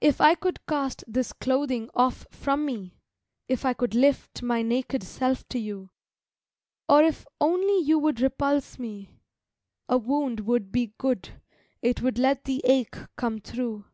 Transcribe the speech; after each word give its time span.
If 0.00 0.22
I 0.22 0.36
could 0.36 0.64
cast 0.64 1.04
this 1.06 1.34
clothing 1.34 1.90
off 1.92 2.26
from 2.30 2.64
me, 2.64 2.94
If 3.46 3.66
I 3.66 3.74
could 3.74 3.94
lift 3.94 4.40
my 4.42 4.62
naked 4.62 5.02
self 5.02 5.46
to 5.50 5.58
you, 5.58 5.90
Or 6.88 7.02
if 7.02 7.26
only 7.42 7.78
you 7.80 7.98
would 7.98 8.22
repulse 8.22 8.78
me, 8.78 9.20
a 9.86 9.98
wound 9.98 10.40
would 10.46 10.72
be 10.72 10.94
Good; 10.96 11.42
it 11.82 12.00
would 12.00 12.18
let 12.18 12.44
the 12.44 12.62
ache 12.64 12.96
come 13.16 13.38
through. 13.38 13.84